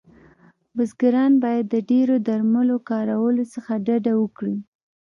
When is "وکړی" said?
4.21-4.57